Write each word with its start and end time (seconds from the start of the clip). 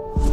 you 0.00 0.29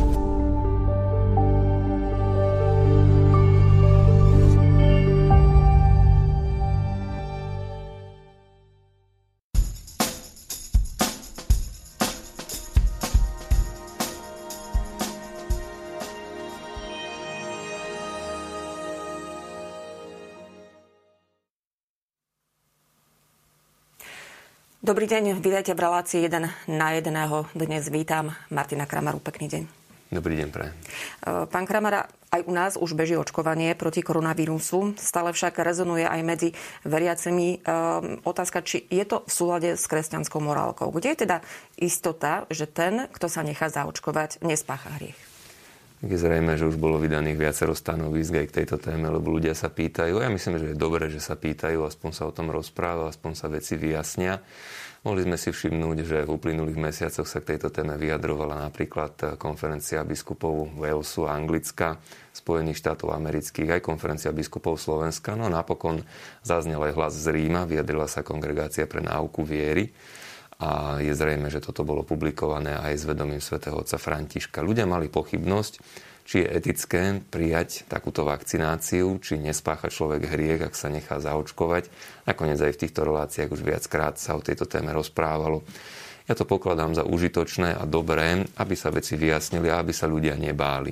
Dobrý 24.88 25.04
deň, 25.04 25.44
vítajte 25.44 25.76
v 25.76 25.84
relácii 25.84 26.32
1 26.32 26.72
na 26.72 26.88
1. 26.96 27.12
Dnes 27.52 27.92
vítam 27.92 28.32
Martina 28.48 28.88
Kramaru. 28.88 29.20
Pekný 29.20 29.52
deň. 29.52 29.64
Dobrý 30.16 30.40
deň, 30.40 30.48
pre. 30.48 30.72
Pán 31.28 31.68
Kramara, 31.68 32.08
aj 32.32 32.48
u 32.48 32.56
nás 32.56 32.80
už 32.80 32.96
beží 32.96 33.20
očkovanie 33.20 33.76
proti 33.76 34.00
koronavírusu. 34.00 34.96
Stále 34.96 35.36
však 35.36 35.60
rezonuje 35.60 36.08
aj 36.08 36.22
medzi 36.24 36.50
veriacimi 36.88 37.60
ehm, 37.60 38.24
otázka, 38.24 38.64
či 38.64 38.88
je 38.88 39.04
to 39.04 39.28
v 39.28 39.32
súlade 39.36 39.70
s 39.76 39.84
kresťanskou 39.92 40.40
morálkou. 40.40 40.88
Kde 40.96 41.12
je 41.12 41.22
teda 41.28 41.38
istota, 41.76 42.48
že 42.48 42.64
ten, 42.64 43.12
kto 43.12 43.28
sa 43.28 43.44
nechá 43.44 43.68
zaočkovať, 43.68 44.40
nespácha 44.40 44.88
hriech? 44.96 45.27
Je 45.98 46.14
zrejme, 46.14 46.54
že 46.54 46.70
už 46.70 46.78
bolo 46.78 47.02
vydaných 47.02 47.42
viacero 47.42 47.74
stanovisk 47.74 48.38
aj 48.38 48.46
k 48.54 48.56
tejto 48.62 48.78
téme, 48.78 49.10
lebo 49.10 49.34
ľudia 49.34 49.58
sa 49.58 49.74
pýtajú. 49.74 50.22
Ja 50.22 50.30
myslím, 50.30 50.62
že 50.62 50.70
je 50.74 50.78
dobré, 50.78 51.10
že 51.10 51.18
sa 51.18 51.34
pýtajú, 51.34 51.82
aspoň 51.90 52.12
sa 52.14 52.30
o 52.30 52.36
tom 52.36 52.54
rozpráva, 52.54 53.10
aspoň 53.10 53.34
sa 53.34 53.50
veci 53.50 53.82
vyjasnia. 53.82 54.38
Mohli 55.02 55.26
sme 55.26 55.38
si 55.42 55.50
všimnúť, 55.50 55.98
že 56.06 56.18
v 56.22 56.34
uplynulých 56.38 56.78
mesiacoch 56.78 57.26
sa 57.26 57.42
k 57.42 57.58
tejto 57.58 57.74
téme 57.74 57.98
vyjadrovala 57.98 58.62
napríklad 58.70 59.42
konferencia 59.42 60.06
biskupov 60.06 60.70
Walesu 60.78 61.26
a 61.26 61.34
Anglicka, 61.34 61.98
Spojených 62.30 62.78
štátov 62.78 63.18
amerických, 63.18 63.82
aj 63.82 63.82
konferencia 63.82 64.30
biskupov 64.30 64.78
Slovenska. 64.78 65.34
No 65.34 65.50
napokon 65.50 66.06
zaznel 66.46 66.78
aj 66.78 66.94
hlas 66.94 67.14
z 67.18 67.34
Ríma, 67.34 67.66
vyjadrila 67.66 68.06
sa 68.06 68.22
kongregácia 68.22 68.86
pre 68.86 69.02
náuku 69.02 69.42
viery 69.42 69.90
a 70.58 70.98
je 70.98 71.14
zrejme, 71.14 71.54
že 71.54 71.62
toto 71.62 71.86
bolo 71.86 72.02
publikované 72.02 72.74
aj 72.74 72.94
s 72.98 73.04
vedomím 73.06 73.42
svätého 73.42 73.78
otca 73.78 74.02
Františka. 74.02 74.66
Ľudia 74.66 74.90
mali 74.90 75.06
pochybnosť, 75.06 75.74
či 76.28 76.44
je 76.44 76.50
etické 76.50 77.24
prijať 77.24 77.88
takúto 77.88 78.28
vakcináciu, 78.28 79.22
či 79.22 79.40
nespácha 79.40 79.88
človek 79.88 80.28
hriech, 80.28 80.66
ak 80.66 80.74
sa 80.76 80.90
nechá 80.90 81.22
zaočkovať. 81.22 81.88
Nakoniec 82.26 82.60
aj 82.60 82.74
v 82.74 82.82
týchto 82.84 83.06
reláciách 83.06 83.54
už 83.54 83.62
viackrát 83.64 84.20
sa 84.20 84.36
o 84.36 84.44
tejto 84.44 84.68
téme 84.68 84.92
rozprávalo. 84.92 85.64
Ja 86.28 86.36
to 86.36 86.44
pokladám 86.44 86.92
za 86.92 87.08
užitočné 87.08 87.80
a 87.80 87.88
dobré, 87.88 88.44
aby 88.60 88.76
sa 88.76 88.92
veci 88.92 89.16
vyjasnili 89.16 89.72
a 89.72 89.80
aby 89.80 89.96
sa 89.96 90.12
ľudia 90.12 90.36
nebáli. 90.36 90.92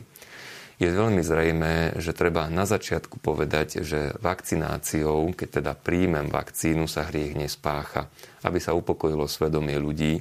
Je 0.75 0.91
veľmi 0.91 1.23
zrejme, 1.23 1.95
že 2.03 2.11
treba 2.11 2.51
na 2.51 2.67
začiatku 2.67 3.23
povedať, 3.23 3.79
že 3.87 4.11
vakcináciou, 4.19 5.31
keď 5.31 5.63
teda 5.63 5.71
príjmem 5.71 6.27
vakcínu, 6.27 6.83
sa 6.83 7.07
hriech 7.07 7.39
nespácha, 7.39 8.11
aby 8.43 8.59
sa 8.59 8.75
upokojilo 8.75 9.23
svedomie 9.31 9.79
ľudí, 9.79 10.19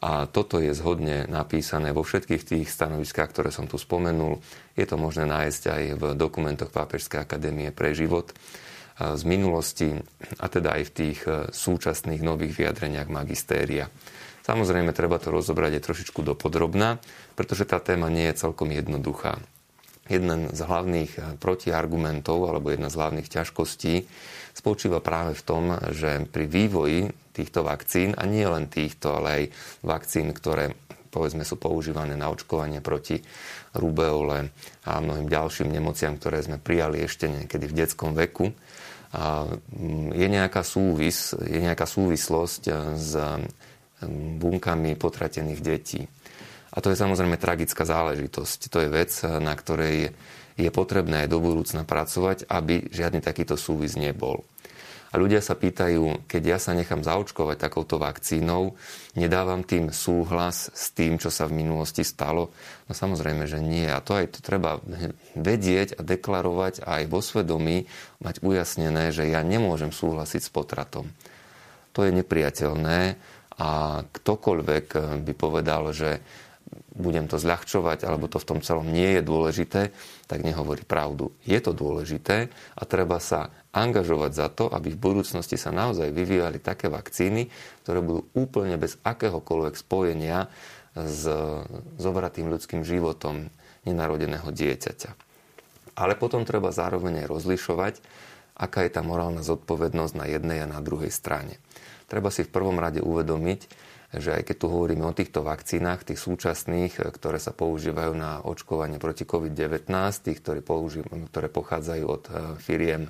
a 0.00 0.24
toto 0.24 0.56
je 0.64 0.72
zhodne 0.72 1.28
napísané 1.28 1.92
vo 1.92 2.00
všetkých 2.00 2.42
tých 2.48 2.72
stanoviskách, 2.72 3.36
ktoré 3.36 3.52
som 3.52 3.68
tu 3.68 3.76
spomenul. 3.76 4.40
Je 4.72 4.88
to 4.88 4.96
možné 4.96 5.28
nájsť 5.28 5.62
aj 5.68 5.82
v 6.00 6.02
dokumentoch 6.16 6.72
Pápežskej 6.72 7.20
akadémie 7.20 7.68
pre 7.68 7.92
život 7.92 8.32
z 8.96 9.22
minulosti 9.28 9.92
a 10.40 10.46
teda 10.48 10.76
aj 10.76 10.82
v 10.88 10.92
tých 10.92 11.18
e, 11.24 11.48
súčasných 11.48 12.20
nových 12.20 12.52
vyjadreniach 12.52 13.08
magistéria. 13.08 13.88
Samozrejme, 14.44 14.92
treba 14.92 15.16
to 15.16 15.32
rozobrať 15.32 15.80
aj 15.80 15.84
trošičku 15.88 16.20
dopodrobná, 16.20 17.00
pretože 17.32 17.64
tá 17.64 17.80
téma 17.80 18.12
nie 18.12 18.28
je 18.28 18.44
celkom 18.44 18.68
jednoduchá. 18.68 19.40
Jeden 20.10 20.50
z 20.50 20.60
hlavných 20.60 21.12
e, 21.14 21.20
protiargumentov 21.38 22.50
alebo 22.50 22.74
jedna 22.74 22.90
z 22.90 22.98
hlavných 22.98 23.30
ťažkostí 23.30 24.04
spočíva 24.52 24.98
práve 24.98 25.38
v 25.38 25.42
tom, 25.46 25.64
že 25.94 26.26
pri 26.26 26.50
vývoji 26.50 27.14
týchto 27.30 27.62
vakcín 27.62 28.18
a 28.18 28.26
nie 28.26 28.42
len 28.42 28.66
týchto, 28.66 29.22
ale 29.22 29.28
aj 29.30 29.44
vakcín, 29.86 30.34
ktoré 30.34 30.74
povedzme 31.10 31.42
sú 31.42 31.58
používané 31.58 32.14
na 32.14 32.30
očkovanie 32.30 32.78
proti 32.82 33.18
rubeole 33.74 34.50
a 34.86 34.92
mnohým 35.02 35.26
ďalším 35.26 35.70
nemociam, 35.70 36.14
ktoré 36.18 36.42
sme 36.42 36.58
prijali 36.58 37.02
ešte 37.02 37.26
niekedy 37.26 37.66
v 37.66 37.76
detskom 37.76 38.14
veku. 38.14 38.54
A 39.10 39.46
mm, 39.46 40.14
je 40.14 40.26
nejaká, 40.30 40.62
súvis, 40.62 41.34
je 41.34 41.58
nejaká 41.58 41.86
súvislosť 41.86 42.62
e, 42.70 42.72
s 42.94 43.12
mm, 43.18 44.38
bunkami 44.38 44.94
potratených 44.94 45.60
detí. 45.62 46.06
A 46.70 46.78
to 46.78 46.94
je 46.94 46.98
samozrejme 46.98 47.34
tragická 47.34 47.82
záležitosť. 47.82 48.70
To 48.70 48.78
je 48.82 48.88
vec, 48.88 49.10
na 49.26 49.54
ktorej 49.58 50.14
je 50.54 50.70
potrebné 50.70 51.26
aj 51.26 51.28
do 51.32 51.42
budúcna 51.42 51.82
pracovať, 51.82 52.46
aby 52.46 52.86
žiadny 52.92 53.18
takýto 53.24 53.58
súvis 53.58 53.98
nebol. 53.98 54.46
A 55.10 55.18
ľudia 55.18 55.42
sa 55.42 55.58
pýtajú, 55.58 56.30
keď 56.30 56.42
ja 56.54 56.58
sa 56.62 56.70
nechám 56.70 57.02
zaočkovať 57.02 57.58
takouto 57.58 57.98
vakcínou, 57.98 58.78
nedávam 59.18 59.66
tým 59.66 59.90
súhlas 59.90 60.70
s 60.70 60.94
tým, 60.94 61.18
čo 61.18 61.34
sa 61.34 61.50
v 61.50 61.58
minulosti 61.58 62.06
stalo? 62.06 62.54
No 62.86 62.94
samozrejme, 62.94 63.42
že 63.50 63.58
nie. 63.58 63.90
A 63.90 63.98
to 63.98 64.14
aj 64.14 64.38
to 64.38 64.40
treba 64.40 64.78
vedieť 65.34 65.98
a 65.98 66.06
deklarovať 66.06 66.86
aj 66.86 67.02
vo 67.10 67.18
svedomí, 67.18 67.90
mať 68.22 68.38
ujasnené, 68.46 69.10
že 69.10 69.26
ja 69.26 69.42
nemôžem 69.42 69.90
súhlasiť 69.90 70.46
s 70.46 70.50
potratom. 70.54 71.10
To 71.98 72.06
je 72.06 72.14
nepriateľné 72.14 73.18
a 73.58 73.70
ktokoľvek 74.06 74.86
by 75.26 75.32
povedal, 75.34 75.90
že 75.90 76.22
budem 77.00 77.26
to 77.26 77.40
zľahčovať, 77.40 78.04
alebo 78.04 78.28
to 78.28 78.36
v 78.36 78.48
tom 78.48 78.60
celom 78.60 78.86
nie 78.86 79.18
je 79.18 79.22
dôležité, 79.24 79.90
tak 80.28 80.44
nehovorí 80.44 80.84
pravdu. 80.84 81.32
Je 81.42 81.56
to 81.58 81.72
dôležité 81.72 82.52
a 82.76 82.82
treba 82.84 83.18
sa 83.18 83.50
angažovať 83.72 84.32
za 84.36 84.46
to, 84.52 84.68
aby 84.68 84.92
v 84.92 85.02
budúcnosti 85.02 85.56
sa 85.56 85.72
naozaj 85.72 86.12
vyvíjali 86.12 86.60
také 86.60 86.92
vakcíny, 86.92 87.48
ktoré 87.82 87.98
budú 88.04 88.28
úplne 88.36 88.76
bez 88.76 89.00
akéhokoľvek 89.02 89.74
spojenia 89.74 90.52
s 90.94 91.24
zobratým 91.96 92.50
ľudským 92.52 92.84
životom 92.84 93.48
nenarodeného 93.88 94.50
dieťaťa. 94.52 95.10
Ale 95.96 96.14
potom 96.18 96.44
treba 96.44 96.74
zároveň 96.74 97.24
aj 97.24 97.30
rozlišovať, 97.30 97.94
aká 98.60 98.84
je 98.84 98.92
tá 98.92 99.00
morálna 99.00 99.40
zodpovednosť 99.40 100.14
na 100.18 100.26
jednej 100.28 100.58
a 100.62 100.68
na 100.68 100.84
druhej 100.84 101.08
strane. 101.08 101.56
Treba 102.10 102.28
si 102.34 102.42
v 102.42 102.52
prvom 102.52 102.76
rade 102.76 102.98
uvedomiť, 102.98 103.89
že 104.10 104.34
aj 104.34 104.42
keď 104.42 104.56
tu 104.58 104.66
hovoríme 104.66 105.06
o 105.06 105.14
týchto 105.14 105.46
vakcínach, 105.46 106.02
tých 106.02 106.18
súčasných, 106.18 106.98
ktoré 107.14 107.38
sa 107.38 107.54
používajú 107.54 108.12
na 108.18 108.42
očkovanie 108.42 108.98
proti 108.98 109.22
COVID-19, 109.22 109.86
tých, 110.26 110.42
ktoré, 110.42 110.60
ktoré 111.30 111.46
pochádzajú 111.46 112.04
od 112.10 112.24
eh, 112.26 112.34
firiem 112.58 113.06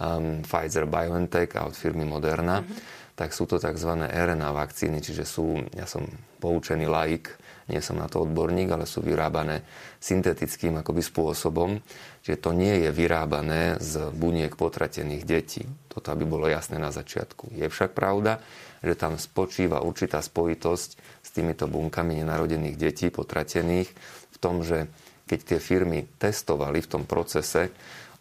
um, 0.00 0.40
Pfizer 0.40 0.88
BioNTech 0.88 1.52
a 1.60 1.68
od 1.68 1.76
firmy 1.76 2.08
Moderna, 2.08 2.64
mm-hmm. 2.64 3.12
tak 3.20 3.36
sú 3.36 3.44
to 3.44 3.60
tzv. 3.60 3.92
RNA 4.00 4.48
vakcíny, 4.56 5.04
čiže 5.04 5.28
sú, 5.28 5.60
ja 5.76 5.84
som 5.84 6.08
poučený 6.40 6.88
laik, 6.88 7.36
nie 7.70 7.78
som 7.78 7.96
na 7.96 8.10
to 8.10 8.26
odborník, 8.26 8.74
ale 8.74 8.84
sú 8.84 9.00
vyrábané 9.00 9.62
syntetickým 10.02 10.82
akoby 10.82 11.00
spôsobom, 11.00 11.78
čiže 12.26 12.42
to 12.42 12.50
nie 12.50 12.82
je 12.84 12.90
vyrábané 12.90 13.78
z 13.78 14.10
buniek 14.10 14.50
potratených 14.58 15.22
detí. 15.22 15.62
Toto 15.86 16.10
aby 16.10 16.26
bolo 16.26 16.50
jasné 16.50 16.82
na 16.82 16.90
začiatku. 16.90 17.54
Je 17.54 17.70
však 17.70 17.94
pravda, 17.94 18.42
že 18.82 18.98
tam 18.98 19.16
spočíva 19.16 19.80
určitá 19.86 20.18
spojitosť 20.18 20.90
s 21.22 21.28
týmito 21.30 21.70
bunkami 21.70 22.20
nenarodených 22.20 22.76
detí 22.76 23.06
potratených 23.14 23.88
v 24.34 24.36
tom, 24.42 24.66
že 24.66 24.90
keď 25.30 25.40
tie 25.46 25.58
firmy 25.62 26.10
testovali 26.18 26.82
v 26.82 26.90
tom 26.90 27.02
procese 27.06 27.70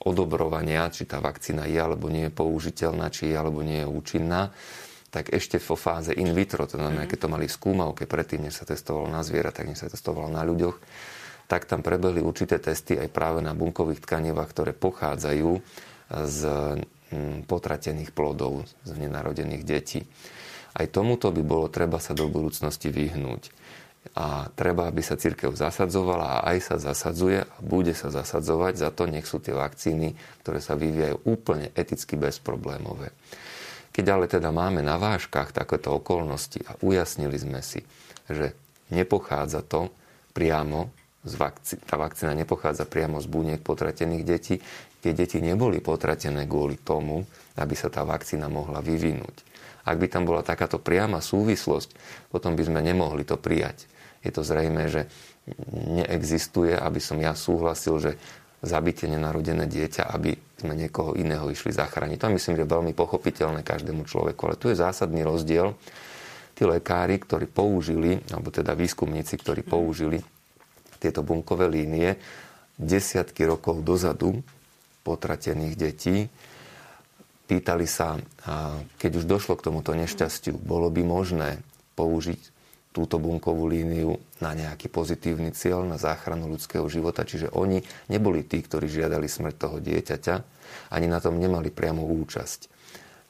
odobrovania, 0.06 0.88
či 0.94 1.10
tá 1.10 1.18
vakcína 1.20 1.66
je 1.66 1.80
alebo 1.80 2.08
nie 2.08 2.30
je 2.30 2.38
použiteľná, 2.38 3.10
či 3.10 3.34
je 3.34 3.36
alebo 3.36 3.66
nie 3.66 3.84
je 3.84 3.88
účinná, 3.90 4.54
tak 5.10 5.34
ešte 5.34 5.58
vo 5.58 5.74
fáze 5.74 6.14
in 6.14 6.32
vitro, 6.38 6.70
to 6.70 6.78
znamená, 6.78 7.06
mhm. 7.06 7.10
keď 7.10 7.18
to 7.26 7.34
mali 7.34 7.46
v 7.50 7.58
skúmavke 7.58 8.04
predtým, 8.06 8.46
než 8.46 8.62
sa 8.62 8.66
testovalo 8.70 9.10
na 9.10 9.26
zviera, 9.26 9.50
tak 9.50 9.70
než 9.70 9.82
sa 9.82 9.90
testovalo 9.90 10.30
na 10.30 10.46
ľuďoch, 10.46 10.78
tak 11.50 11.66
tam 11.66 11.82
prebehli 11.82 12.22
určité 12.22 12.62
testy 12.62 12.94
aj 12.94 13.10
práve 13.10 13.42
na 13.42 13.58
bunkových 13.58 14.06
tkanivách, 14.06 14.50
ktoré 14.54 14.72
pochádzajú 14.78 15.52
z 16.14 16.40
mm, 17.10 17.50
potratených 17.50 18.14
plodov, 18.14 18.70
z 18.86 18.92
nenarodených 18.94 19.66
detí. 19.66 20.06
Aj 20.78 20.86
tomuto 20.86 21.34
by 21.34 21.42
bolo 21.42 21.66
treba 21.66 21.98
sa 21.98 22.14
do 22.14 22.30
budúcnosti 22.30 22.94
vyhnúť 22.94 23.50
a 24.16 24.48
treba, 24.56 24.88
aby 24.88 25.02
sa 25.04 25.20
církev 25.20 25.54
zasadzovala 25.58 26.40
a 26.40 26.56
aj 26.56 26.58
sa 26.64 26.76
zasadzuje 26.80 27.44
a 27.44 27.56
bude 27.60 27.92
sa 27.98 28.14
zasadzovať 28.14 28.74
za 28.80 28.90
to, 28.96 29.10
nech 29.10 29.28
sú 29.28 29.44
tie 29.44 29.52
vakcíny, 29.52 30.16
ktoré 30.46 30.64
sa 30.64 30.78
vyvíjajú 30.78 31.28
úplne 31.28 31.74
eticky 31.76 32.16
bezproblémové. 32.16 33.12
Keď 33.90 34.06
ale 34.10 34.26
teda 34.30 34.54
máme 34.54 34.86
na 34.86 34.96
vážkach 34.96 35.52
takéto 35.52 35.98
okolnosti 35.98 36.62
a 36.70 36.78
ujasnili 36.80 37.36
sme 37.36 37.60
si, 37.66 37.84
že 38.30 38.54
nepochádza 38.94 39.66
to 39.66 39.90
priamo 40.32 40.94
z 41.26 41.34
vakcí- 41.36 41.82
tá 41.84 42.00
vakcína 42.00 42.32
nepochádza 42.32 42.88
priamo 42.88 43.20
z 43.20 43.28
buniek 43.28 43.60
potratených 43.60 44.24
detí, 44.24 44.56
tie 45.04 45.12
deti 45.12 45.44
neboli 45.44 45.84
potratené 45.84 46.48
kvôli 46.48 46.80
tomu, 46.80 47.28
aby 47.60 47.76
sa 47.76 47.92
tá 47.92 48.08
vakcína 48.08 48.48
mohla 48.48 48.80
vyvinúť. 48.80 49.36
Ak 49.84 50.00
by 50.00 50.08
tam 50.08 50.24
bola 50.28 50.46
takáto 50.46 50.80
priama 50.80 51.20
súvislosť, 51.20 51.92
potom 52.32 52.56
by 52.56 52.64
sme 52.64 52.80
nemohli 52.80 53.26
to 53.28 53.36
prijať. 53.36 53.90
Je 54.24 54.32
to 54.32 54.44
zrejme, 54.44 54.88
že 54.92 55.08
neexistuje, 55.74 56.76
aby 56.76 57.00
som 57.02 57.18
ja 57.20 57.34
súhlasil, 57.34 57.96
že 58.00 58.12
zabite 58.60 59.08
nenarodené 59.08 59.66
dieťa, 59.66 60.04
aby 60.12 60.36
sme 60.60 60.76
niekoho 60.76 61.16
iného 61.16 61.48
išli 61.48 61.72
zachrániť. 61.72 62.20
To 62.20 62.36
myslím, 62.36 62.56
že 62.60 62.64
je 62.68 62.76
veľmi 62.76 62.94
pochopiteľné 62.94 63.64
každému 63.64 64.04
človeku. 64.04 64.42
Ale 64.46 64.60
tu 64.60 64.68
je 64.68 64.78
zásadný 64.78 65.24
rozdiel. 65.24 65.74
Tí 66.54 66.68
lekári, 66.68 67.18
ktorí 67.18 67.48
použili, 67.48 68.20
alebo 68.30 68.52
teda 68.52 68.76
výskumníci, 68.76 69.40
ktorí 69.40 69.64
použili 69.64 70.20
tieto 71.00 71.24
bunkové 71.24 71.72
línie 71.72 72.20
desiatky 72.76 73.48
rokov 73.48 73.80
dozadu 73.88 74.44
potratených 75.08 75.76
detí, 75.80 76.28
pýtali 77.48 77.88
sa, 77.88 78.20
keď 79.00 79.12
už 79.16 79.26
došlo 79.26 79.56
k 79.56 79.66
tomuto 79.72 79.96
nešťastiu, 79.96 80.60
bolo 80.60 80.92
by 80.92 81.02
možné 81.02 81.50
použiť 81.96 82.59
túto 82.90 83.22
bunkovú 83.22 83.70
líniu 83.70 84.18
na 84.42 84.58
nejaký 84.58 84.90
pozitívny 84.90 85.54
cieľ, 85.54 85.86
na 85.86 86.02
záchranu 86.02 86.50
ľudského 86.50 86.86
života. 86.90 87.22
Čiže 87.22 87.54
oni 87.54 87.86
neboli 88.10 88.42
tí, 88.44 88.60
ktorí 88.66 88.90
žiadali 88.90 89.30
smrť 89.30 89.56
toho 89.56 89.78
dieťaťa, 89.78 90.36
ani 90.94 91.06
na 91.06 91.22
tom 91.22 91.38
nemali 91.38 91.70
priamu 91.70 92.10
účasť. 92.26 92.60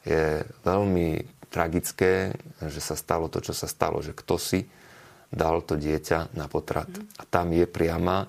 Je 0.08 0.40
veľmi 0.64 1.08
tragické, 1.52 2.32
že 2.62 2.80
sa 2.80 2.96
stalo 2.96 3.28
to, 3.28 3.44
čo 3.44 3.52
sa 3.52 3.68
stalo, 3.68 4.00
že 4.00 4.16
kto 4.16 4.40
si 4.40 4.64
dal 5.28 5.60
to 5.60 5.76
dieťa 5.76 6.32
na 6.34 6.48
potrat. 6.48 6.88
A 7.20 7.22
tam 7.28 7.52
je 7.52 7.68
priama 7.68 8.26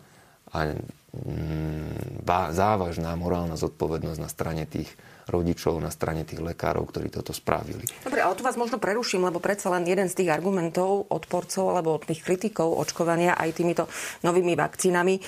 a 0.52 0.58
mm, 0.68 2.28
závažná 2.52 3.16
morálna 3.16 3.56
zodpovednosť 3.56 4.20
na 4.20 4.30
strane 4.30 4.64
tých 4.68 4.92
rodičov 5.28 5.78
na 5.78 5.92
strane 5.94 6.24
tých 6.24 6.40
lekárov, 6.42 6.88
ktorí 6.90 7.12
toto 7.12 7.36
spravili. 7.36 7.86
Dobre, 8.02 8.22
ale 8.22 8.34
tu 8.38 8.46
vás 8.46 8.58
možno 8.58 8.82
preruším, 8.82 9.28
lebo 9.28 9.44
predsa 9.44 9.70
len 9.74 9.86
jeden 9.86 10.08
z 10.08 10.24
tých 10.24 10.30
argumentov 10.34 11.10
odporcov 11.12 11.76
alebo 11.76 11.98
od 11.98 12.08
tých 12.08 12.24
kritikov 12.24 12.78
očkovania 12.78 13.38
aj 13.38 13.50
týmito 13.54 13.86
novými 14.26 14.56
vakcínami 14.56 15.16
e, 15.18 15.22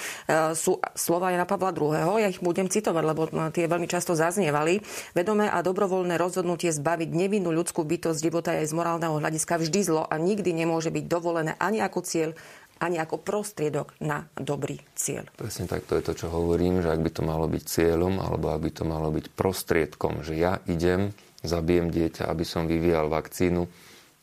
sú 0.58 0.80
slova 0.94 1.30
Jana 1.34 1.46
Pavla 1.46 1.76
II. 1.76 2.22
Ja 2.22 2.30
ich 2.32 2.42
budem 2.42 2.72
citovať, 2.72 3.04
lebo 3.04 3.28
tie 3.52 3.70
veľmi 3.70 3.86
často 3.90 4.18
zaznievali. 4.18 4.80
Vedomé 5.14 5.50
a 5.50 5.60
dobrovoľné 5.60 6.16
rozhodnutie 6.18 6.72
zbaviť 6.72 7.10
nevinnú 7.12 7.52
ľudskú 7.52 7.84
bytosť 7.84 8.20
života 8.20 8.52
je 8.56 8.70
z 8.70 8.74
morálneho 8.74 9.20
hľadiska 9.20 9.60
vždy 9.60 9.80
zlo 9.84 10.04
a 10.08 10.16
nikdy 10.18 10.56
nemôže 10.56 10.90
byť 10.94 11.06
dovolené 11.10 11.54
ani 11.60 11.84
ako 11.84 12.00
cieľ, 12.06 12.32
ani 12.84 13.00
ako 13.00 13.24
prostriedok 13.24 13.96
na 14.04 14.28
dobrý 14.36 14.76
cieľ. 14.92 15.32
Presne 15.40 15.72
tak, 15.72 15.88
to 15.88 15.96
je 15.96 16.04
to, 16.04 16.14
čo 16.20 16.28
hovorím, 16.28 16.84
že 16.84 16.92
ak 16.92 17.00
by 17.00 17.12
to 17.16 17.24
malo 17.24 17.48
byť 17.48 17.64
cieľom, 17.64 18.20
alebo 18.20 18.52
ak 18.52 18.60
by 18.60 18.72
to 18.76 18.84
malo 18.84 19.08
byť 19.08 19.26
prostriedkom, 19.32 20.28
že 20.28 20.36
ja 20.36 20.60
idem, 20.68 21.16
zabijem 21.48 21.88
dieťa, 21.88 22.28
aby 22.28 22.44
som 22.44 22.68
vyvíjal 22.68 23.08
vakcínu, 23.08 23.64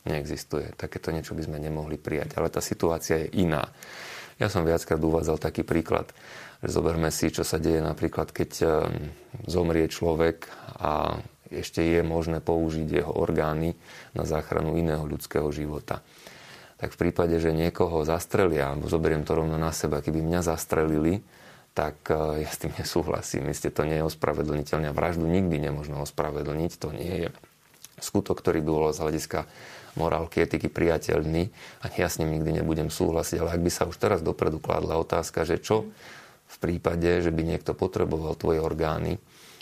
neexistuje. 0.05 0.77
Takéto 0.77 1.09
niečo 1.09 1.33
by 1.33 1.45
sme 1.45 1.57
nemohli 1.57 1.97
prijať. 1.97 2.37
Ale 2.37 2.53
tá 2.53 2.61
situácia 2.61 3.25
je 3.25 3.45
iná. 3.45 3.69
Ja 4.37 4.49
som 4.49 4.65
viackrát 4.65 4.97
uvádzal 4.97 5.37
taký 5.37 5.61
príklad, 5.61 6.09
zoberme 6.65 7.09
si, 7.13 7.29
čo 7.33 7.45
sa 7.45 7.57
deje 7.57 7.81
napríklad, 7.81 8.29
keď 8.33 8.51
ehm, 8.61 8.69
zomrie 9.45 9.85
človek 9.89 10.49
a 10.81 11.17
ešte 11.51 11.83
je 11.83 12.01
možné 12.01 12.39
použiť 12.39 12.87
jeho 12.87 13.11
orgány 13.11 13.75
na 14.15 14.23
záchranu 14.23 14.79
iného 14.79 15.03
ľudského 15.03 15.51
života 15.51 16.01
tak 16.81 16.97
v 16.97 16.99
prípade, 17.07 17.37
že 17.37 17.53
niekoho 17.53 18.01
zastrelia, 18.01 18.73
alebo 18.73 18.89
zoberiem 18.89 19.21
to 19.21 19.37
rovno 19.37 19.61
na 19.61 19.69
seba, 19.69 20.01
keby 20.01 20.17
mňa 20.17 20.41
zastrelili, 20.41 21.21
tak 21.77 22.09
e, 22.09 22.41
ja 22.41 22.49
s 22.49 22.57
tým 22.57 22.73
nesúhlasím. 22.73 23.53
Isté 23.53 23.69
to 23.69 23.85
nie 23.85 24.01
je 24.01 24.07
ospravedlniteľné. 24.09 24.89
Vraždu 24.89 25.29
nikdy 25.29 25.61
nemôžno 25.61 26.01
ospravedlniť. 26.01 26.71
To 26.81 26.89
nie 26.89 27.27
je 27.27 27.29
skutok, 28.01 28.41
ktorý 28.41 28.65
by 28.65 28.69
bol 28.73 28.89
z 28.89 28.97
hľadiska 28.97 29.45
morálky, 29.93 30.41
etiky 30.41 30.71
priateľný 30.71 31.51
a 31.83 31.91
ja 31.93 32.07
s 32.07 32.17
ním 32.17 32.39
nikdy 32.39 32.63
nebudem 32.63 32.89
súhlasiť. 32.89 33.37
Ale 33.43 33.59
ak 33.59 33.61
by 33.61 33.71
sa 33.71 33.83
už 33.85 34.01
teraz 34.01 34.25
dopredu 34.25 34.57
kladla 34.57 34.97
otázka, 34.97 35.45
že 35.45 35.61
čo 35.61 35.85
v 36.47 36.57
prípade, 36.57 37.21
že 37.21 37.29
by 37.29 37.45
niekto 37.45 37.77
potreboval 37.77 38.33
tvoje 38.35 38.57
orgány, 38.57 39.21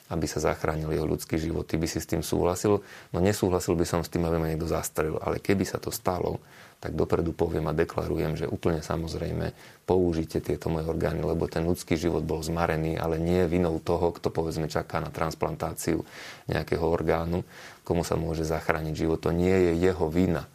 aby 0.10 0.26
sa 0.26 0.42
zachránil 0.42 0.90
jeho 0.90 1.06
ľudský 1.06 1.38
život, 1.38 1.70
ty 1.70 1.78
by 1.78 1.86
si 1.86 2.02
s 2.02 2.10
tým 2.10 2.26
súhlasil? 2.26 2.82
No 3.14 3.18
nesúhlasil 3.22 3.78
by 3.78 3.86
som 3.86 4.02
s 4.02 4.10
tým, 4.10 4.26
aby 4.26 4.38
ma 4.42 4.50
niekto 4.50 4.66
zastrelil. 4.66 5.22
Ale 5.22 5.38
keby 5.38 5.66
sa 5.68 5.78
to 5.78 5.94
stalo, 5.94 6.42
tak 6.80 6.96
dopredu 6.96 7.36
poviem 7.36 7.68
a 7.68 7.76
deklarujem, 7.76 8.40
že 8.40 8.48
úplne 8.48 8.80
samozrejme 8.80 9.52
použite 9.84 10.40
tieto 10.40 10.72
moje 10.72 10.88
orgány, 10.88 11.20
lebo 11.20 11.52
ten 11.52 11.68
ľudský 11.68 12.00
život 12.00 12.24
bol 12.24 12.40
zmarený, 12.40 12.96
ale 12.96 13.20
nie 13.20 13.44
vinou 13.52 13.84
toho, 13.84 14.16
kto 14.16 14.32
povedzme 14.32 14.72
čaká 14.72 15.04
na 15.04 15.12
transplantáciu 15.12 16.08
nejakého 16.48 16.84
orgánu, 16.84 17.44
komu 17.84 18.08
sa 18.08 18.16
môže 18.16 18.48
zachrániť 18.48 18.96
život. 18.96 19.20
To 19.28 19.36
nie 19.36 19.52
je 19.52 19.92
jeho 19.92 20.08
vina. 20.08 20.48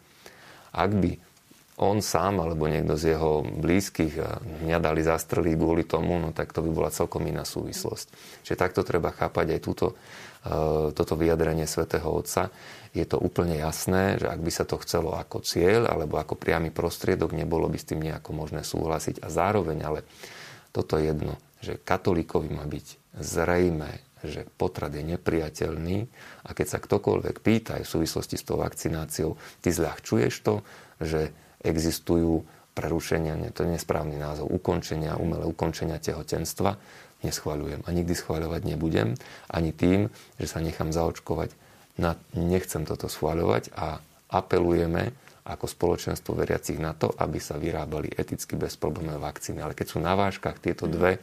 Ak 0.73 0.91
by 0.97 1.21
on 1.75 1.99
sám 1.99 2.39
alebo 2.39 2.71
niekto 2.71 2.95
z 2.95 3.15
jeho 3.15 3.43
blízkych 3.43 4.15
mňa 4.63 4.79
dali 4.79 5.03
zastreliť 5.03 5.55
kvôli 5.59 5.83
tomu, 5.83 6.15
no 6.15 6.31
tak 6.31 6.55
to 6.55 6.63
by 6.63 6.71
bola 6.71 6.89
celkom 6.91 7.27
iná 7.27 7.43
súvislosť. 7.43 8.07
Čiže 8.47 8.55
takto 8.55 8.87
treba 8.87 9.11
chápať 9.11 9.59
aj 9.59 9.59
túto, 9.59 9.87
e, 9.91 9.95
toto 10.95 11.19
vyjadrenie 11.19 11.67
svätého 11.67 12.07
Otca. 12.07 12.47
Je 12.95 13.03
to 13.03 13.19
úplne 13.19 13.59
jasné, 13.59 14.15
že 14.15 14.31
ak 14.31 14.39
by 14.39 14.51
sa 14.55 14.63
to 14.63 14.79
chcelo 14.79 15.19
ako 15.19 15.43
cieľ 15.43 15.91
alebo 15.91 16.15
ako 16.15 16.39
priamy 16.39 16.71
prostriedok, 16.71 17.35
nebolo 17.35 17.67
by 17.67 17.75
s 17.75 17.91
tým 17.91 17.99
nejako 17.99 18.31
možné 18.31 18.63
súhlasiť. 18.63 19.19
A 19.19 19.27
zároveň 19.27 19.83
ale 19.83 19.99
toto 20.71 20.95
jedno, 20.95 21.35
že 21.59 21.75
katolíkovi 21.75 22.55
má 22.55 22.63
byť 22.63 23.19
zrejme, 23.19 23.99
že 24.23 24.47
potrat 24.55 24.95
je 24.95 25.03
nepriateľný 25.03 26.07
a 26.47 26.49
keď 26.55 26.67
sa 26.71 26.79
ktokoľvek 26.79 27.35
pýta 27.43 27.77
aj 27.77 27.83
v 27.83 27.93
súvislosti 27.99 28.39
s 28.39 28.47
tou 28.47 28.57
vakcináciou, 28.63 29.35
ty 29.59 29.69
zľahčuješ 29.75 30.33
to, 30.39 30.63
že 31.03 31.35
existujú 31.65 32.45
prerušenia, 32.77 33.39
nie, 33.39 33.49
to 33.49 33.63
je 33.65 33.73
nesprávny 33.73 34.19
názov, 34.19 34.51
ukončenia, 34.51 35.17
umelé 35.17 35.47
ukončenia 35.47 35.97
tehotenstva, 35.97 36.77
neschváľujem 37.23 37.81
a 37.87 37.89
nikdy 37.89 38.13
schváľovať 38.13 38.61
nebudem, 38.67 39.17
ani 39.49 39.71
tým, 39.73 40.11
že 40.37 40.45
sa 40.45 40.61
nechám 40.61 40.93
zaočkovať. 40.93 41.55
Na, 41.95 42.19
nechcem 42.35 42.83
toto 42.83 43.07
schváľovať 43.07 43.71
a 43.71 44.03
apelujeme 44.27 45.15
ako 45.45 45.69
spoločenstvo 45.69 46.35
veriacich 46.35 46.81
na 46.81 46.91
to, 46.91 47.13
aby 47.15 47.39
sa 47.39 47.55
vyrábali 47.55 48.11
eticky 48.11 48.57
bezproblémové 48.59 49.21
vakcíny. 49.21 49.61
Ale 49.63 49.77
keď 49.77 49.95
sú 49.95 50.03
na 50.03 50.17
vážkach 50.17 50.59
tieto 50.59 50.89
dve 50.89 51.21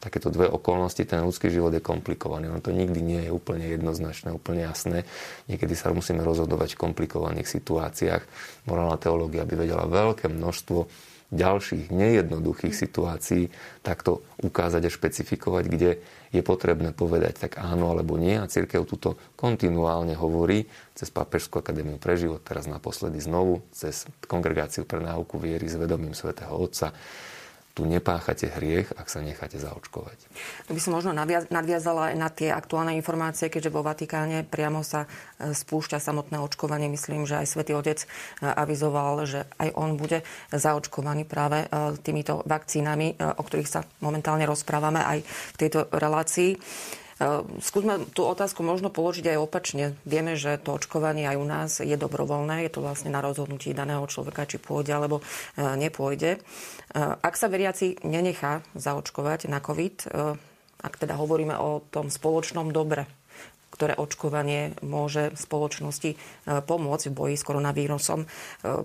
takéto 0.00 0.30
dve 0.30 0.50
okolnosti, 0.50 1.02
ten 1.04 1.22
ľudský 1.22 1.50
život 1.50 1.74
je 1.74 1.82
komplikovaný. 1.84 2.50
On 2.50 2.62
to 2.62 2.74
nikdy 2.74 3.00
nie 3.02 3.20
je 3.26 3.30
úplne 3.30 3.66
jednoznačné, 3.66 4.34
úplne 4.34 4.66
jasné. 4.66 5.04
Niekedy 5.50 5.74
sa 5.76 5.94
musíme 5.94 6.22
rozhodovať 6.22 6.74
v 6.74 6.82
komplikovaných 6.88 7.50
situáciách. 7.50 8.22
Morálna 8.70 8.96
teológia 8.96 9.46
by 9.46 9.54
vedela 9.54 9.84
veľké 9.86 10.30
množstvo 10.30 10.86
ďalších 11.34 11.90
nejednoduchých 11.90 12.70
situácií 12.70 13.50
takto 13.82 14.22
ukázať 14.38 14.86
a 14.86 14.94
špecifikovať, 14.94 15.64
kde 15.66 15.90
je 16.30 16.42
potrebné 16.46 16.94
povedať 16.94 17.48
tak 17.48 17.58
áno 17.58 17.90
alebo 17.90 18.14
nie. 18.14 18.38
A 18.38 18.50
církev 18.50 18.86
túto 18.86 19.18
kontinuálne 19.34 20.14
hovorí 20.14 20.70
cez 20.94 21.10
Pápežskú 21.10 21.58
akadémiu 21.58 21.98
pre 21.98 22.14
život, 22.14 22.42
teraz 22.46 22.70
naposledy 22.70 23.18
znovu, 23.18 23.66
cez 23.74 24.06
Kongregáciu 24.30 24.86
pre 24.86 25.02
náuku 25.02 25.38
viery 25.42 25.66
s 25.66 25.74
vedomím 25.74 26.14
svätého 26.14 26.54
Otca, 26.54 26.94
tu 27.74 27.82
nepáchate 27.90 28.46
hriech, 28.46 28.94
ak 28.94 29.10
sa 29.10 29.18
necháte 29.18 29.58
zaočkovať. 29.58 30.18
By 30.70 30.78
som 30.78 30.94
možno 30.94 31.10
nadviazala 31.50 32.14
aj 32.14 32.16
na 32.16 32.30
tie 32.30 32.54
aktuálne 32.54 32.94
informácie, 32.94 33.50
keďže 33.50 33.74
vo 33.74 33.82
Vatikáne 33.82 34.46
priamo 34.46 34.86
sa 34.86 35.10
e, 35.10 35.50
spúšťa 35.50 35.98
samotné 35.98 36.38
očkovanie. 36.38 36.86
Myslím, 36.86 37.26
že 37.26 37.42
aj 37.42 37.50
svätý 37.50 37.74
Otec 37.74 37.98
e, 37.98 38.06
avizoval, 38.46 39.26
že 39.26 39.50
aj 39.58 39.74
on 39.74 39.98
bude 39.98 40.22
zaočkovaný 40.54 41.26
práve 41.26 41.66
e, 41.66 41.98
týmito 41.98 42.46
vakcínami, 42.46 43.18
o 43.18 43.42
ktorých 43.42 43.68
sa 43.68 43.82
momentálne 43.98 44.46
rozprávame 44.46 45.02
aj 45.02 45.18
v 45.26 45.56
tejto 45.58 45.90
relácii. 45.90 46.54
Ehm, 47.24 47.64
skúsme 47.64 48.04
tú 48.12 48.28
otázku 48.28 48.60
možno 48.60 48.92
položiť 48.92 49.32
aj 49.32 49.38
opačne. 49.40 49.84
Vieme, 50.04 50.36
že 50.36 50.60
to 50.60 50.76
očkovanie 50.76 51.24
aj 51.24 51.36
u 51.40 51.46
nás 51.48 51.70
je 51.80 51.96
dobrovoľné. 51.96 52.68
Je 52.68 52.72
to 52.72 52.84
vlastne 52.84 53.08
na 53.08 53.24
rozhodnutí 53.24 53.72
daného 53.72 54.04
človeka, 54.04 54.44
či 54.44 54.60
pôjde 54.60 54.92
alebo 54.92 55.24
e, 55.56 55.64
nepôjde. 55.64 56.36
E, 56.36 56.38
ak 57.00 57.34
sa 57.40 57.48
veriaci 57.48 58.04
nenechá 58.04 58.60
zaočkovať 58.76 59.48
na 59.48 59.64
COVID, 59.64 60.12
ak 60.84 61.00
teda 61.00 61.16
hovoríme 61.16 61.56
o 61.56 61.80
tom 61.88 62.12
spoločnom 62.12 62.68
dobre, 62.68 63.08
ktoré 63.74 63.98
očkovanie 63.98 64.78
môže 64.80 65.34
spoločnosti 65.34 66.14
pomôcť 66.46 67.04
v 67.10 67.16
boji 67.16 67.34
s 67.34 67.42
koronavírusom. 67.42 68.30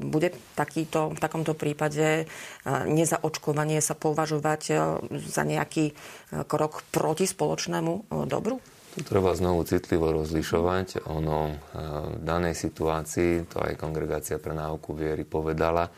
Bude 0.02 0.34
takýto, 0.58 1.14
v 1.14 1.20
takomto 1.22 1.54
prípade 1.54 2.26
nezaočkovanie 2.66 3.80
sa 3.86 3.94
považovať 3.94 4.62
za 5.14 5.44
nejaký 5.46 5.94
krok 6.50 6.82
proti 6.90 7.30
spoločnému 7.30 7.94
e, 7.94 8.02
dobru? 8.26 8.58
Tu 8.90 9.06
treba 9.06 9.38
znovu 9.38 9.64
citlivo 9.70 10.10
rozlišovať. 10.12 11.06
Ono 11.08 11.40
e, 11.50 11.54
v 12.18 12.22
danej 12.26 12.58
situácii, 12.58 13.46
to 13.50 13.62
aj 13.62 13.78
Kongregácia 13.78 14.42
pre 14.42 14.58
náuku 14.58 14.98
viery 14.98 15.24
povedala, 15.26 15.94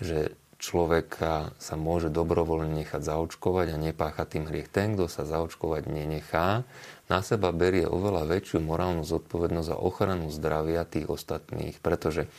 že 0.00 0.39
človeka 0.60 1.56
sa 1.56 1.74
môže 1.74 2.12
dobrovoľne 2.12 2.84
nechať 2.84 3.00
zaočkovať 3.00 3.74
a 3.74 3.80
nepáchať 3.80 4.26
tým 4.36 4.44
hriech. 4.46 4.68
Ten, 4.68 4.94
kto 4.94 5.08
sa 5.08 5.24
zaočkovať 5.24 5.88
nenechá, 5.88 6.68
na 7.10 7.18
seba 7.26 7.50
berie 7.50 7.88
oveľa 7.88 8.28
väčšiu 8.28 8.62
morálnu 8.62 9.02
zodpovednosť 9.02 9.68
za 9.72 9.76
ochranu 9.80 10.30
zdravia 10.30 10.86
tých 10.86 11.10
ostatných. 11.10 11.80
Pretože 11.82 12.30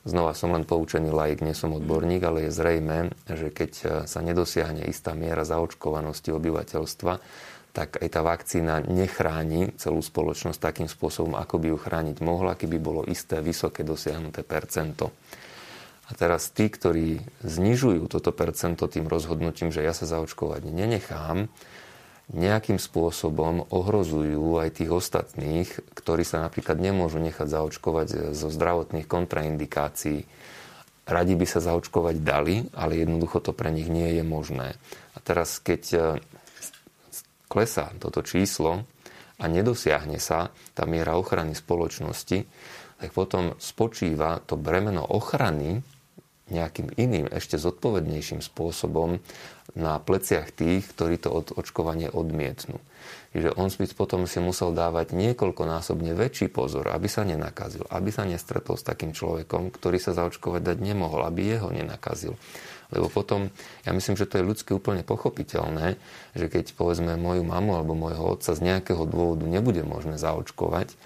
Znova 0.00 0.32
som 0.32 0.56
len 0.56 0.64
poučený 0.64 1.12
laik, 1.12 1.44
nie 1.44 1.52
som 1.52 1.76
odborník, 1.76 2.24
ale 2.24 2.48
je 2.48 2.56
zrejme, 2.56 3.12
že 3.28 3.52
keď 3.52 3.70
sa 4.08 4.20
nedosiahne 4.24 4.88
istá 4.88 5.12
miera 5.12 5.44
zaočkovanosti 5.44 6.32
obyvateľstva, 6.32 7.20
tak 7.76 8.00
aj 8.00 8.08
tá 8.08 8.24
vakcína 8.24 8.80
nechráni 8.88 9.76
celú 9.76 10.00
spoločnosť 10.00 10.58
takým 10.58 10.88
spôsobom, 10.88 11.36
ako 11.36 11.60
by 11.60 11.66
ju 11.70 11.78
chrániť 11.78 12.16
mohla, 12.24 12.56
keby 12.56 12.80
bolo 12.80 13.04
isté 13.06 13.44
vysoké 13.44 13.84
dosiahnuté 13.84 14.40
percento. 14.40 15.12
A 16.10 16.12
teraz 16.18 16.50
tí, 16.50 16.66
ktorí 16.66 17.22
znižujú 17.46 18.10
toto 18.10 18.34
percento 18.34 18.90
tým 18.90 19.06
rozhodnutím, 19.06 19.70
že 19.70 19.86
ja 19.86 19.94
sa 19.94 20.10
zaočkovať 20.10 20.66
nenechám, 20.66 21.46
nejakým 22.30 22.78
spôsobom 22.78 23.66
ohrozujú 23.74 24.62
aj 24.62 24.82
tých 24.82 24.90
ostatných, 24.90 25.68
ktorí 25.98 26.22
sa 26.22 26.42
napríklad 26.46 26.78
nemôžu 26.78 27.18
nechať 27.18 27.46
zaočkovať 27.46 28.34
zo 28.34 28.48
zdravotných 28.50 29.06
kontraindikácií. 29.06 30.26
Radi 31.10 31.34
by 31.34 31.46
sa 31.46 31.58
zaočkovať 31.58 32.22
dali, 32.22 32.70
ale 32.70 33.02
jednoducho 33.02 33.42
to 33.42 33.50
pre 33.50 33.74
nich 33.74 33.90
nie 33.90 34.14
je 34.14 34.22
možné. 34.22 34.78
A 35.14 35.18
teraz, 35.18 35.58
keď 35.58 35.82
e, 35.90 35.98
klesá 37.50 37.90
toto 37.98 38.22
číslo 38.22 38.86
a 39.42 39.44
nedosiahne 39.50 40.22
sa 40.22 40.54
tá 40.70 40.86
miera 40.86 41.18
ochrany 41.18 41.58
spoločnosti, 41.58 42.46
tak 43.02 43.10
potom 43.10 43.58
spočíva 43.58 44.38
to 44.46 44.54
bremeno 44.54 45.02
ochrany 45.02 45.82
nejakým 46.50 46.94
iným, 46.98 47.26
ešte 47.30 47.56
zodpovednejším 47.58 48.42
spôsobom 48.42 49.22
na 49.78 50.02
pleciach 50.02 50.50
tých, 50.50 50.82
ktorí 50.90 51.22
to 51.22 51.30
od 51.30 51.46
očkovanie 51.54 52.10
odmietnú. 52.10 52.82
Čiže 53.30 53.54
on 53.54 53.70
by 53.70 53.86
potom 53.94 54.26
si 54.26 54.42
musel 54.42 54.74
dávať 54.74 55.14
niekoľkonásobne 55.14 56.18
väčší 56.18 56.50
pozor, 56.50 56.90
aby 56.90 57.06
sa 57.06 57.22
nenakazil, 57.22 57.86
aby 57.86 58.10
sa 58.10 58.26
nestretol 58.26 58.74
s 58.74 58.82
takým 58.82 59.14
človekom, 59.14 59.70
ktorý 59.70 60.02
sa 60.02 60.10
zaočkovať 60.18 60.74
dať 60.74 60.78
nemohol, 60.82 61.22
aby 61.22 61.54
jeho 61.54 61.70
nenakazil. 61.70 62.34
Lebo 62.90 63.06
potom, 63.06 63.54
ja 63.86 63.94
myslím, 63.94 64.18
že 64.18 64.26
to 64.26 64.42
je 64.42 64.48
ľudsky 64.50 64.74
úplne 64.74 65.06
pochopiteľné, 65.06 65.94
že 66.34 66.50
keď 66.50 66.74
povedzme 66.74 67.14
moju 67.14 67.46
mamu 67.46 67.78
alebo 67.78 67.94
môjho 67.94 68.34
otca 68.34 68.50
z 68.50 68.60
nejakého 68.66 69.06
dôvodu 69.06 69.46
nebude 69.46 69.86
možné 69.86 70.18
zaočkovať, 70.18 70.98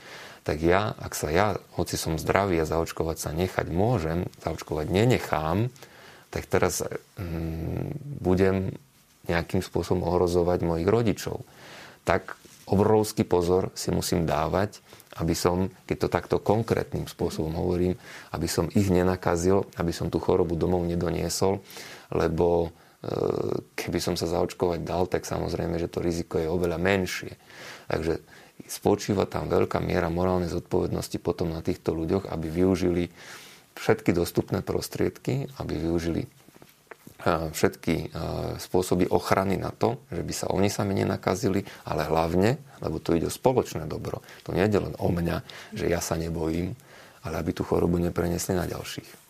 tak 0.45 0.61
ja, 0.61 0.93
ak 1.01 1.17
sa 1.17 1.33
ja, 1.33 1.57
hoci 1.81 1.97
som 1.97 2.21
zdravý 2.21 2.61
a 2.61 2.69
zaočkovať 2.69 3.17
sa 3.17 3.31
nechať 3.33 3.73
môžem, 3.73 4.29
zaočkovať 4.45 4.93
nenechám, 4.93 5.73
tak 6.29 6.45
teraz 6.45 6.85
mm, 7.17 8.21
budem 8.21 8.77
nejakým 9.25 9.65
spôsobom 9.65 10.05
ohrozovať 10.05 10.61
mojich 10.61 10.89
rodičov. 10.89 11.41
Tak 12.05 12.37
obrovský 12.69 13.25
pozor 13.25 13.73
si 13.73 13.89
musím 13.89 14.29
dávať, 14.29 14.85
aby 15.17 15.33
som, 15.33 15.73
keď 15.89 15.97
to 15.97 16.09
takto 16.13 16.37
konkrétnym 16.45 17.09
spôsobom 17.09 17.55
hovorím, 17.57 17.97
aby 18.37 18.45
som 18.45 18.69
ich 18.77 18.93
nenakazil, 18.93 19.65
aby 19.81 19.97
som 19.97 20.13
tú 20.13 20.21
chorobu 20.21 20.59
domov 20.59 20.85
nedoniesol, 20.85 21.63
lebo 22.13 22.69
e, 22.69 22.71
keby 23.79 23.99
som 24.03 24.15
sa 24.19 24.27
zaočkovať 24.27 24.81
dal, 24.83 25.07
tak 25.07 25.25
samozrejme, 25.25 25.79
že 25.81 25.89
to 25.89 26.03
riziko 26.03 26.37
je 26.37 26.51
oveľa 26.51 26.77
menšie. 26.83 27.33
Takže 27.89 28.34
spočíva 28.65 29.27
tam 29.27 29.51
veľká 29.51 29.83
miera 29.83 30.09
morálnej 30.09 30.49
zodpovednosti 30.49 31.19
potom 31.21 31.51
na 31.53 31.61
týchto 31.61 31.93
ľuďoch, 31.93 32.31
aby 32.31 32.47
využili 32.49 33.11
všetky 33.75 34.15
dostupné 34.15 34.63
prostriedky, 34.63 35.51
aby 35.59 35.75
využili 35.75 36.31
všetky 37.25 38.13
spôsoby 38.61 39.09
ochrany 39.09 39.57
na 39.57 39.73
to, 39.73 39.97
že 40.13 40.21
by 40.21 40.33
sa 40.37 40.47
oni 40.53 40.69
sami 40.69 40.93
nenakazili, 40.93 41.65
ale 41.89 42.05
hlavne, 42.05 42.61
lebo 42.85 43.01
tu 43.01 43.17
ide 43.17 43.27
o 43.27 43.33
spoločné 43.33 43.89
dobro. 43.89 44.21
To 44.45 44.53
nie 44.53 44.69
je 44.69 44.77
len 44.77 44.93
o 45.01 45.09
mňa, 45.09 45.41
že 45.73 45.89
ja 45.89 46.05
sa 46.05 46.21
nebojím, 46.21 46.77
ale 47.25 47.41
aby 47.41 47.57
tú 47.57 47.65
chorobu 47.65 47.97
neprenesli 47.97 48.53
na 48.53 48.69
ďalších. 48.69 49.24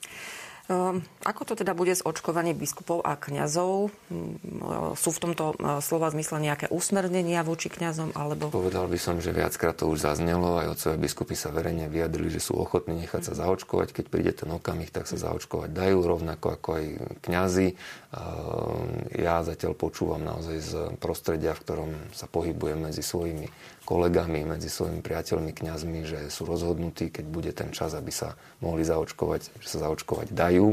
Ehm, 0.65 1.05
ako 1.21 1.45
to 1.45 1.55
teda 1.61 1.77
bude 1.77 1.93
s 1.93 2.01
očkovaním 2.01 2.57
biskupov 2.57 3.05
a 3.05 3.21
kňazov? 3.21 3.93
Hm, 4.09 4.97
sú 4.97 5.13
v 5.13 5.21
tomto 5.21 5.53
e, 5.53 5.85
slova 5.85 6.09
zmysle 6.09 6.41
nejaké 6.41 6.73
usmernenia 6.73 7.45
voči 7.45 7.69
kňazom? 7.69 8.17
Alebo... 8.17 8.49
Povedal 8.49 8.89
by 8.89 8.97
som, 8.97 9.21
že 9.21 9.37
viackrát 9.37 9.77
to 9.77 9.93
už 9.93 10.01
zaznelo. 10.01 10.57
Aj 10.57 10.73
otcovia 10.73 10.97
biskupy 10.97 11.37
sa 11.37 11.53
verejne 11.53 11.93
vyjadrili, 11.93 12.33
že 12.33 12.41
sú 12.41 12.57
ochotní 12.57 12.97
nechať 13.05 13.29
sa 13.29 13.45
zaočkovať. 13.45 13.93
Keď 13.93 14.05
príde 14.09 14.33
ten 14.33 14.49
okamih, 14.49 14.89
tak 14.89 15.05
sa 15.05 15.21
zaočkovať 15.21 15.69
dajú, 15.69 16.01
rovnako 16.01 16.57
ako 16.57 16.69
aj 16.81 16.85
kňazi. 17.29 17.69
Ehm, 17.69 19.13
ja 19.21 19.45
zatiaľ 19.45 19.77
počúvam 19.77 20.25
naozaj 20.25 20.59
z 20.65 20.73
prostredia, 20.97 21.53
v 21.53 21.61
ktorom 21.61 21.91
sa 22.17 22.25
pohybujem 22.25 22.89
medzi 22.89 23.05
svojimi 23.05 23.53
kolegami, 23.85 24.49
medzi 24.49 24.73
svojimi 24.73 25.05
priateľmi, 25.05 25.53
kňazmi, 25.53 26.01
že 26.09 26.21
sú 26.33 26.49
rozhodnutí, 26.49 27.13
keď 27.13 27.25
bude 27.29 27.53
ten 27.53 27.71
čas, 27.71 27.93
aby 27.93 28.09
sa 28.09 28.35
mohli 28.65 28.83
zaočkovať, 28.83 29.61
že 29.61 29.69
sa 29.69 29.89
zaočkovať 29.89 30.33
dajú. 30.33 30.73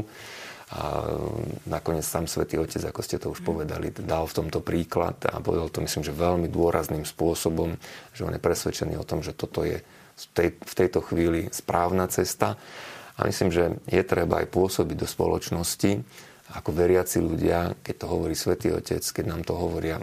A 0.72 1.04
nakoniec 1.68 2.00
sám 2.00 2.24
Svetý 2.24 2.56
Otec, 2.56 2.80
ako 2.80 3.04
ste 3.04 3.20
to 3.20 3.28
už 3.28 3.44
povedali, 3.44 3.92
dal 3.92 4.24
v 4.24 4.36
tomto 4.40 4.64
príklad 4.64 5.20
a 5.28 5.36
povedal 5.44 5.68
to 5.68 5.84
myslím, 5.84 6.00
že 6.00 6.16
veľmi 6.16 6.48
dôrazným 6.48 7.04
spôsobom, 7.04 7.76
že 8.16 8.24
on 8.24 8.32
je 8.32 8.40
presvedčený 8.40 8.96
o 8.96 9.04
tom, 9.04 9.20
že 9.20 9.36
toto 9.36 9.68
je 9.68 9.84
v 10.40 10.74
tejto 10.74 11.04
chvíli 11.04 11.52
správna 11.52 12.08
cesta. 12.08 12.56
A 13.20 13.28
myslím, 13.28 13.52
že 13.52 13.76
je 13.84 14.00
treba 14.00 14.40
aj 14.40 14.48
pôsobiť 14.48 14.96
do 14.96 15.04
spoločnosti 15.04 16.00
ako 16.52 16.72
veriaci 16.72 17.20
ľudia, 17.20 17.76
keď 17.84 17.94
to 17.96 18.06
hovorí 18.08 18.32
Svetý 18.36 18.72
Otec, 18.72 19.04
keď 19.04 19.24
nám 19.28 19.44
to 19.44 19.52
hovoria 19.56 20.00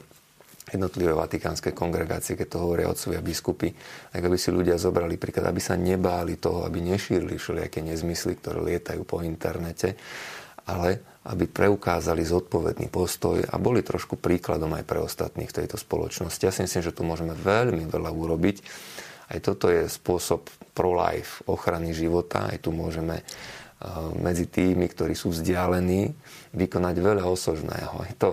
jednotlivé 0.69 1.13
vatikánske 1.13 1.73
kongregácie, 1.73 2.38
keď 2.38 2.47
to 2.55 2.63
hovoria 2.63 2.89
otcovia 2.89 3.21
biskupy, 3.21 3.73
tak 4.13 4.21
aby 4.21 4.38
si 4.38 4.53
ľudia 4.53 4.77
zobrali 4.77 5.17
príklad, 5.17 5.49
aby 5.49 5.61
sa 5.61 5.73
nebáli 5.75 6.38
toho, 6.38 6.65
aby 6.65 6.81
nešírili 6.81 7.35
všelijaké 7.38 7.81
nezmysly, 7.81 8.38
ktoré 8.38 8.61
lietajú 8.61 9.01
po 9.03 9.25
internete, 9.25 9.97
ale 10.69 11.01
aby 11.29 11.45
preukázali 11.45 12.23
zodpovedný 12.23 12.88
postoj 12.88 13.43
a 13.43 13.55
boli 13.59 13.83
trošku 13.83 14.15
príkladom 14.17 14.71
aj 14.77 14.85
pre 14.88 15.03
ostatných 15.03 15.51
v 15.51 15.57
tejto 15.65 15.77
spoločnosti. 15.77 16.41
Ja 16.41 16.53
si 16.53 16.63
myslím, 16.65 16.81
že 16.85 16.95
tu 16.95 17.03
môžeme 17.05 17.35
veľmi 17.35 17.85
veľa 17.85 18.09
urobiť. 18.09 18.57
Aj 19.29 19.38
toto 19.43 19.69
je 19.69 19.85
spôsob 19.85 20.49
pro-life, 20.73 21.45
ochrany 21.45 21.93
života. 21.93 22.49
Aj 22.49 22.57
tu 22.57 22.73
môžeme 22.73 23.21
medzi 24.19 24.51
tými, 24.51 24.91
ktorí 24.91 25.15
sú 25.15 25.31
vzdialení, 25.31 26.12
vykonať 26.51 26.95
veľa 27.00 27.24
osožného. 27.24 27.95
Je 28.12 28.15
to 28.19 28.29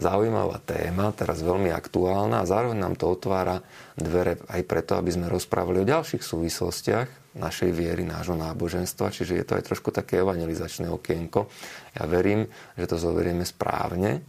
zaujímavá 0.00 0.60
téma, 0.64 1.12
teraz 1.12 1.40
veľmi 1.40 1.72
aktuálna 1.72 2.44
a 2.44 2.48
zároveň 2.48 2.78
nám 2.80 2.94
to 2.96 3.12
otvára 3.12 3.60
dvere 3.96 4.40
aj 4.48 4.62
preto, 4.68 4.96
aby 4.96 5.12
sme 5.12 5.32
rozprávali 5.32 5.84
o 5.84 5.88
ďalších 5.88 6.20
súvislostiach 6.20 7.36
našej 7.36 7.70
viery, 7.72 8.08
nášho 8.08 8.36
náboženstva, 8.36 9.12
čiže 9.12 9.36
je 9.36 9.44
to 9.44 9.56
aj 9.60 9.68
trošku 9.68 9.92
také 9.92 10.24
evangelizačné 10.24 10.88
okienko. 10.88 11.48
Ja 11.92 12.08
verím, 12.08 12.48
že 12.76 12.88
to 12.88 12.96
zoberieme 12.96 13.44
správne, 13.44 14.24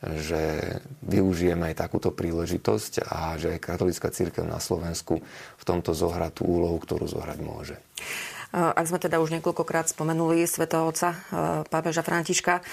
že 0.00 0.80
využijeme 1.04 1.72
aj 1.72 1.76
takúto 1.76 2.12
príležitosť 2.12 3.04
a 3.04 3.36
že 3.36 3.56
aj 3.56 3.64
katolická 3.64 4.08
církev 4.08 4.48
na 4.48 4.56
Slovensku 4.56 5.20
v 5.56 5.64
tomto 5.64 5.92
zohrá 5.92 6.32
tú 6.32 6.48
úlohu, 6.48 6.80
ktorú 6.80 7.04
zohrať 7.04 7.38
môže. 7.44 7.76
Ak 8.50 8.82
sme 8.90 8.98
teda 8.98 9.22
už 9.22 9.30
niekoľkokrát 9.38 9.86
spomenuli 9.86 10.42
svätého 10.42 10.82
otca 10.82 11.14
pápeža 11.70 12.02
Františka, 12.02 12.66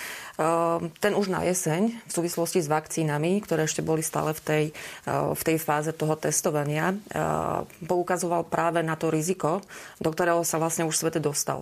ten 0.98 1.14
už 1.14 1.30
na 1.30 1.46
jeseň 1.46 1.94
v 1.94 2.12
súvislosti 2.12 2.66
s 2.66 2.70
vakcínami, 2.70 3.38
ktoré 3.46 3.70
ešte 3.70 3.86
boli 3.86 4.02
stále 4.02 4.34
v 4.34 4.42
tej, 4.42 4.64
v 5.10 5.42
tej 5.46 5.58
fáze 5.62 5.94
toho 5.94 6.18
testovania, 6.18 6.98
poukazoval 7.86 8.50
práve 8.50 8.82
na 8.82 8.98
to 8.98 9.14
riziko, 9.14 9.62
do 10.02 10.10
ktorého 10.10 10.42
sa 10.42 10.58
vlastne 10.58 10.90
už 10.90 10.98
svete 10.98 11.22
dostal. 11.22 11.62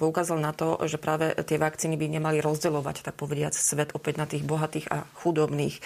Poukázal 0.00 0.40
na 0.40 0.56
to, 0.56 0.80
že 0.88 0.96
práve 0.96 1.36
tie 1.44 1.60
vakcíny 1.60 2.00
by 2.00 2.08
nemali 2.08 2.40
rozdeľovať, 2.40 3.04
tak 3.04 3.20
povediať, 3.20 3.52
svet 3.52 3.92
opäť 3.92 4.16
na 4.16 4.24
tých 4.24 4.48
bohatých 4.48 4.88
a 4.88 5.04
chudobných, 5.20 5.76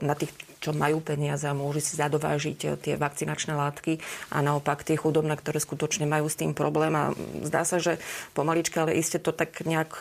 na 0.00 0.16
tých, 0.16 0.32
čo 0.64 0.72
majú 0.72 1.04
peniaze 1.04 1.44
a 1.44 1.52
môžu 1.52 1.84
si 1.84 2.00
zadovážiť 2.00 2.80
tie 2.80 2.96
vakcinačné 2.96 3.52
látky 3.52 4.00
a 4.32 4.40
naopak 4.40 4.80
tie 4.80 4.96
chudobné, 4.96 5.36
ktoré 5.36 5.60
skutočne 5.60 6.08
majú 6.08 6.32
s 6.32 6.40
tým 6.40 6.56
problém 6.56 6.93
a 6.94 7.02
zdá 7.44 7.66
sa, 7.66 7.82
že 7.82 8.00
pomalička, 8.32 8.86
ale 8.86 8.96
iste 8.96 9.18
to 9.18 9.34
tak 9.34 9.66
nejak 9.66 9.94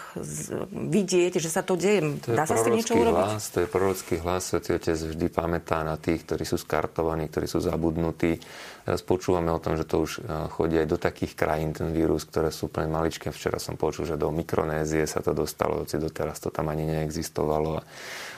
vidieť, 0.71 1.41
že 1.41 1.49
sa 1.49 1.65
to 1.65 1.75
deje. 1.75 2.23
To 2.23 2.37
Dá 2.37 2.47
sa 2.47 2.55
s 2.55 2.63
tým 2.63 2.79
niečo 2.79 2.95
urobiť? 2.95 3.25
Hlas, 3.33 3.45
to 3.49 3.65
je 3.65 3.67
prorocký 3.67 4.15
hlas, 4.21 4.53
Svetý 4.53 4.77
Otec 4.77 4.95
vždy 4.95 5.27
pamätá 5.33 5.81
na 5.81 5.97
tých, 5.97 6.23
ktorí 6.23 6.43
sú 6.45 6.61
skartovaní, 6.61 7.27
ktorí 7.27 7.49
sú 7.49 7.59
zabudnutí. 7.59 8.37
Teraz 8.83 8.99
počúvame 8.99 9.47
o 9.47 9.63
tom, 9.63 9.79
že 9.79 9.87
to 9.87 10.03
už 10.03 10.19
e, 10.19 10.51
chodí 10.51 10.75
aj 10.75 10.87
do 10.91 10.99
takých 10.99 11.39
krajín, 11.39 11.71
ten 11.71 11.95
vírus, 11.95 12.27
ktoré 12.27 12.51
sú 12.51 12.67
úplne 12.67 12.91
maličké. 12.91 13.31
Včera 13.31 13.55
som 13.55 13.79
počul, 13.79 14.03
že 14.03 14.19
do 14.19 14.27
Mikronézie 14.27 15.07
sa 15.07 15.23
to 15.23 15.31
dostalo, 15.31 15.87
hoci 15.87 15.95
doteraz 15.95 16.43
to 16.43 16.51
tam 16.51 16.67
ani 16.67 16.83
neexistovalo. 16.83 17.79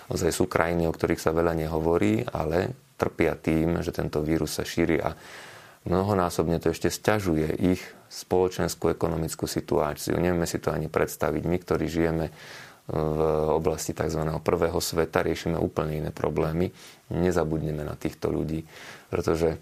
Ozaj 0.05 0.29
sú 0.29 0.45
krajiny, 0.45 0.85
o 0.85 0.93
ktorých 0.93 1.17
sa 1.17 1.33
veľa 1.33 1.57
nehovorí, 1.57 2.21
ale 2.29 2.77
trpia 2.95 3.33
tým, 3.33 3.81
že 3.81 3.89
tento 3.89 4.21
vírus 4.21 4.53
sa 4.53 4.63
šíri 4.63 5.01
a 5.01 5.17
mnohonásobne 5.85 6.57
to 6.59 6.73
ešte 6.73 6.89
stiažuje 6.89 7.53
ich 7.55 7.81
spoločenskú 8.09 8.89
ekonomickú 8.91 9.45
situáciu. 9.45 10.17
Nevieme 10.17 10.49
si 10.49 10.57
to 10.57 10.73
ani 10.73 10.89
predstaviť. 10.89 11.43
My, 11.45 11.57
ktorí 11.61 11.85
žijeme 11.85 12.33
v 12.85 13.21
oblasti 13.49 13.97
tzv. 13.97 14.21
prvého 14.45 14.77
sveta, 14.77 15.25
riešime 15.25 15.57
úplne 15.57 16.05
iné 16.05 16.11
problémy. 16.13 16.69
Nezabudneme 17.09 17.81
na 17.81 17.97
týchto 17.97 18.29
ľudí, 18.29 18.61
pretože 19.09 19.57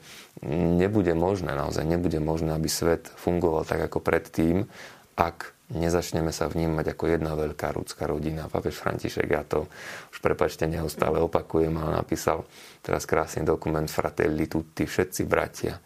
nebude 0.52 1.16
možné, 1.16 1.56
naozaj 1.56 1.88
nebude 1.88 2.20
možné, 2.20 2.52
aby 2.52 2.68
svet 2.68 3.08
fungoval 3.16 3.64
tak 3.64 3.80
ako 3.88 4.04
predtým, 4.04 4.68
ak 5.16 5.56
nezačneme 5.72 6.36
sa 6.36 6.52
vnímať 6.52 6.92
ako 6.92 7.04
jedna 7.16 7.32
veľká 7.40 7.72
ľudská 7.72 8.12
rodina. 8.12 8.52
Papež 8.52 8.76
František, 8.76 9.30
ja 9.32 9.48
to 9.48 9.72
už 10.12 10.20
prepačte 10.20 10.68
neustále 10.68 11.24
opakujem, 11.24 11.72
ale 11.80 12.04
napísal 12.04 12.44
teraz 12.84 13.08
krásny 13.08 13.48
dokument 13.48 13.88
Fratelli 13.88 14.52
Tutti, 14.52 14.84
všetci 14.84 15.22
bratia. 15.24 15.80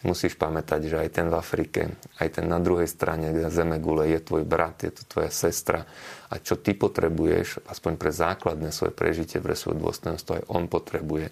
Musíš 0.00 0.32
pamätať, 0.40 0.88
že 0.88 0.96
aj 0.96 1.08
ten 1.12 1.26
v 1.28 1.36
Afrike, 1.36 1.92
aj 2.16 2.40
ten 2.40 2.48
na 2.48 2.56
druhej 2.56 2.88
strane 2.88 3.36
zeme 3.52 3.76
gule 3.76 4.08
je 4.08 4.20
tvoj 4.24 4.48
brat, 4.48 4.80
je 4.80 4.92
to 4.96 5.04
tvoja 5.04 5.28
sestra. 5.28 5.84
A 6.32 6.40
čo 6.40 6.56
ty 6.56 6.72
potrebuješ, 6.72 7.68
aspoň 7.68 8.00
pre 8.00 8.08
základné 8.08 8.72
svoje 8.72 8.96
prežitie, 8.96 9.44
pre 9.44 9.52
svoje 9.52 9.76
dôstojnosť, 9.76 10.40
aj 10.40 10.42
on 10.48 10.72
potrebuje 10.72 11.28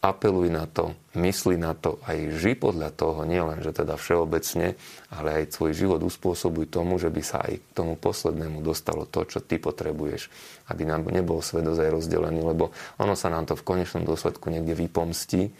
apeluj 0.00 0.48
na 0.48 0.64
to, 0.64 0.96
mysli 1.12 1.60
na 1.60 1.76
to, 1.76 2.00
aj 2.08 2.40
ži 2.40 2.56
podľa 2.56 2.88
toho, 2.96 3.28
nielen, 3.28 3.60
že 3.60 3.84
teda 3.84 4.00
všeobecne, 4.00 4.80
ale 5.12 5.28
aj 5.44 5.52
svoj 5.52 5.76
život 5.76 6.00
uspôsobuj 6.00 6.72
tomu, 6.72 6.96
že 6.96 7.12
by 7.12 7.20
sa 7.20 7.44
aj 7.44 7.60
k 7.60 7.68
tomu 7.76 8.00
poslednému 8.00 8.64
dostalo 8.64 9.04
to, 9.04 9.28
čo 9.28 9.44
ty 9.44 9.60
potrebuješ. 9.60 10.32
Aby 10.72 10.88
nám 10.88 11.04
nebol 11.04 11.44
svet 11.44 11.68
rozdelený, 11.68 12.40
lebo 12.40 12.72
ono 12.96 13.12
sa 13.12 13.28
nám 13.28 13.52
to 13.52 13.54
v 13.60 13.66
konečnom 13.76 14.08
dôsledku 14.08 14.48
niekde 14.48 14.72
vypomstí 14.72 15.52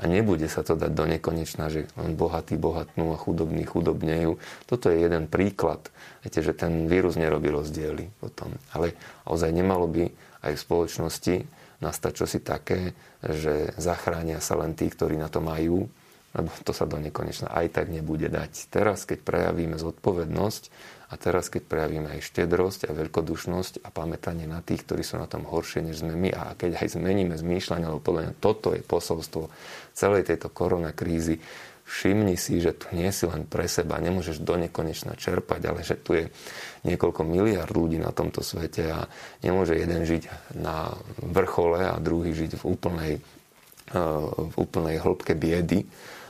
a 0.00 0.02
nebude 0.08 0.48
sa 0.48 0.64
to 0.64 0.78
dať 0.78 0.92
do 0.92 1.04
nekonečna, 1.04 1.68
že 1.68 1.88
len 2.00 2.16
bohatí 2.16 2.56
bohatnú 2.56 3.12
a 3.12 3.20
chudobní 3.20 3.68
chudobnejú. 3.68 4.40
Toto 4.64 4.88
je 4.88 5.04
jeden 5.04 5.28
príklad. 5.28 5.92
Viete, 6.24 6.40
že 6.40 6.56
ten 6.56 6.88
vírus 6.88 7.20
nerobí 7.20 7.52
rozdiely 7.52 8.08
potom. 8.22 8.56
Ale 8.72 8.96
ozaj 9.28 9.52
nemalo 9.52 9.84
by 9.88 10.08
aj 10.42 10.52
v 10.56 10.64
spoločnosti 10.64 11.34
nastať 11.82 12.12
čosi 12.14 12.38
také, 12.40 12.94
že 13.22 13.74
zachránia 13.76 14.38
sa 14.38 14.54
len 14.58 14.72
tí, 14.78 14.86
ktorí 14.86 15.18
na 15.18 15.26
to 15.26 15.42
majú, 15.42 15.90
lebo 16.32 16.48
to 16.64 16.72
sa 16.72 16.88
do 16.88 16.96
nekonečna 16.96 17.52
aj 17.52 17.76
tak 17.76 17.86
nebude 17.92 18.32
dať. 18.32 18.72
Teraz, 18.72 19.04
keď 19.04 19.20
prejavíme 19.20 19.76
zodpovednosť 19.76 20.62
a 21.12 21.14
teraz, 21.20 21.52
keď 21.52 21.68
prejavíme 21.68 22.08
aj 22.08 22.24
štedrosť 22.24 22.88
a 22.88 22.96
veľkodušnosť 22.96 23.84
a 23.84 23.88
pamätanie 23.92 24.48
na 24.48 24.64
tých, 24.64 24.88
ktorí 24.88 25.04
sú 25.04 25.20
na 25.20 25.28
tom 25.28 25.44
horšie, 25.44 25.84
než 25.84 26.00
sme 26.00 26.16
my 26.16 26.32
a 26.32 26.56
keď 26.56 26.80
aj 26.80 26.96
zmeníme 26.96 27.36
zmýšľanie, 27.36 27.84
lebo 27.84 28.00
podľa 28.00 28.22
mňa 28.32 28.34
toto 28.40 28.72
je 28.72 28.80
posolstvo 28.80 29.52
celej 29.92 30.24
tejto 30.24 30.48
koronakrízy, 30.48 31.36
všimni 31.92 32.40
si, 32.40 32.56
že 32.64 32.72
tu 32.72 32.88
nie 32.96 33.12
si 33.12 33.28
len 33.28 33.44
pre 33.44 33.68
seba, 33.68 34.00
nemôžeš 34.00 34.40
do 34.40 34.56
nekonečna 34.56 35.12
čerpať, 35.20 35.60
ale 35.68 35.84
že 35.84 36.00
tu 36.00 36.16
je 36.16 36.32
niekoľko 36.88 37.28
miliard 37.28 37.68
ľudí 37.68 38.00
na 38.00 38.08
tomto 38.16 38.40
svete 38.40 38.88
a 38.88 39.04
nemôže 39.44 39.76
jeden 39.76 40.08
žiť 40.08 40.56
na 40.56 40.96
vrchole 41.20 41.84
a 41.92 42.00
druhý 42.00 42.32
žiť 42.32 42.56
v 42.56 42.64
úplnej, 42.64 43.12
eh, 43.18 44.16
v 44.48 44.54
úplnej 44.56 44.96
hĺbke 44.96 45.36
biedy, 45.36 45.84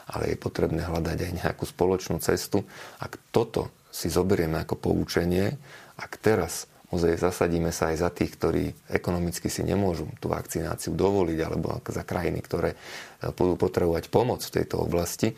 ale 0.09 0.35
je 0.35 0.37
potrebné 0.39 0.83
hľadať 0.83 1.19
aj 1.19 1.33
nejakú 1.45 1.65
spoločnú 1.67 2.19
cestu. 2.19 2.65
Ak 2.99 3.19
toto 3.31 3.71
si 3.93 4.09
zoberieme 4.09 4.59
ako 4.63 4.79
poučenie, 4.79 5.55
ak 5.99 6.19
teraz 6.19 6.71
Ozaj 6.93 7.25
zasadíme 7.25 7.73
sa 7.73 7.89
aj 7.89 8.05
za 8.05 8.13
tých, 8.13 8.37
ktorí 8.37 8.69
ekonomicky 8.93 9.49
si 9.49 9.65
nemôžu 9.65 10.13
tú 10.21 10.29
vakcináciu 10.29 10.93
dovoliť, 10.93 11.39
alebo 11.41 11.81
za 11.89 12.05
krajiny, 12.05 12.45
ktoré 12.45 12.77
e, 12.77 13.33
budú 13.33 13.57
potrebovať 13.57 14.13
pomoc 14.13 14.45
v 14.45 14.61
tejto 14.61 14.85
oblasti, 14.85 15.33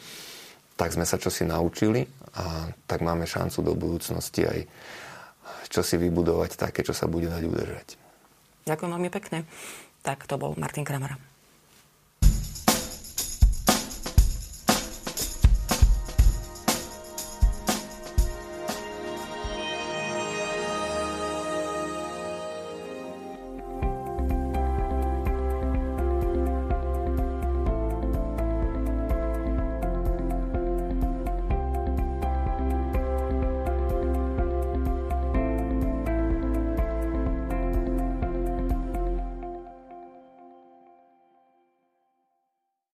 tak 0.75 0.90
sme 0.90 1.06
sa 1.06 1.14
čosi 1.14 1.47
naučili 1.47 2.02
a 2.35 2.75
tak 2.90 3.06
máme 3.06 3.23
šancu 3.23 3.62
do 3.62 3.78
budúcnosti 3.78 4.42
aj 4.42 4.66
čo 5.71 5.83
si 5.83 5.99
vybudovať 5.99 6.59
také, 6.59 6.87
čo 6.87 6.94
sa 6.94 7.11
bude 7.11 7.26
dať 7.26 7.42
udržať. 7.47 7.88
Ďakujem 8.66 8.90
veľmi 8.94 9.11
pekne. 9.11 9.38
Tak 10.06 10.26
to 10.30 10.38
bol 10.38 10.54
Martin 10.54 10.87
Kramara. 10.87 11.33